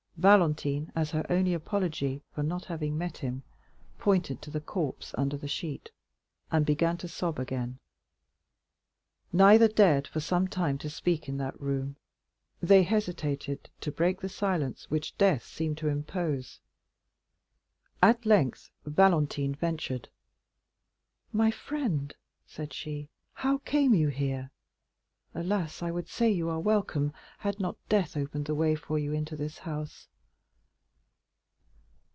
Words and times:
Valentine, 0.17 0.91
as 0.95 1.09
her 1.09 1.25
only 1.31 1.51
apology 1.51 2.21
for 2.31 2.43
not 2.43 2.65
having 2.65 2.95
met 2.95 3.17
him, 3.17 3.41
pointed 3.97 4.39
to 4.39 4.51
the 4.51 4.61
corpse 4.61 5.15
under 5.17 5.35
the 5.35 5.47
sheet, 5.47 5.89
and 6.51 6.63
began 6.63 6.95
to 6.95 7.07
sob 7.07 7.39
again. 7.39 7.79
Neither 9.33 9.67
dared 9.67 10.07
for 10.07 10.19
some 10.19 10.47
time 10.47 10.77
to 10.77 10.91
speak 10.91 11.27
in 11.27 11.37
that 11.37 11.59
room. 11.59 11.95
They 12.61 12.83
hesitated 12.83 13.67
to 13.79 13.91
break 13.91 14.21
the 14.21 14.29
silence 14.29 14.91
which 14.91 15.17
death 15.17 15.43
seemed 15.43 15.79
to 15.79 15.87
impose; 15.87 16.59
at 17.99 18.23
length 18.23 18.69
Valentine 18.85 19.55
ventured. 19.55 20.07
"My 21.33 21.49
friend," 21.49 22.15
said 22.45 22.73
she, 22.73 23.09
"how 23.33 23.57
came 23.57 23.95
you 23.95 24.09
here? 24.09 24.51
Alas, 25.33 25.81
I 25.81 25.89
would 25.89 26.09
say 26.09 26.29
you 26.29 26.47
are 26.49 26.59
welcome, 26.59 27.11
had 27.39 27.57
not 27.59 27.77
death 27.89 28.15
opened 28.17 28.45
the 28.45 28.53
way 28.53 28.75
for 28.75 28.99
you 28.99 29.13
into 29.13 29.35
this 29.35 29.59
house." 29.59 30.07